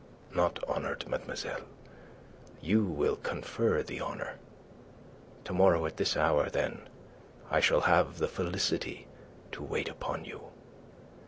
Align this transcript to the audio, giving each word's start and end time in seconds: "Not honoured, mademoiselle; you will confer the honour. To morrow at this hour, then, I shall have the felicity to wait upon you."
"Not 0.33 0.57
honoured, 0.63 1.07
mademoiselle; 1.07 1.61
you 2.59 2.83
will 2.83 3.15
confer 3.17 3.83
the 3.83 4.01
honour. 4.01 4.39
To 5.43 5.53
morrow 5.53 5.85
at 5.85 5.97
this 5.97 6.17
hour, 6.17 6.49
then, 6.49 6.89
I 7.51 7.59
shall 7.59 7.81
have 7.81 8.17
the 8.17 8.27
felicity 8.27 9.05
to 9.51 9.61
wait 9.61 9.87
upon 9.89 10.25
you." 10.25 10.45